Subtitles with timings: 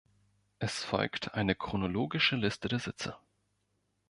[0.57, 3.17] Es folgt eine chronologische Liste der Sitze.